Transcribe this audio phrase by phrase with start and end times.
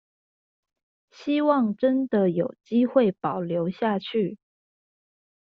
[1.11, 4.39] 希望真的有機會保留下去